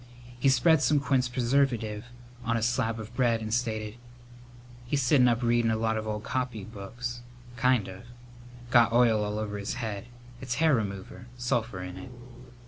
[0.39, 1.71] He spread some quince preserve
[2.43, 3.97] on a slab of bread and stated,
[4.83, 7.21] "He's sittin' up readin' a lot of old copybooks,
[7.55, 8.01] kind of.
[8.71, 10.07] Got oil all over his head.
[10.41, 11.27] It's hair remover.
[11.37, 12.09] Sulphur in it."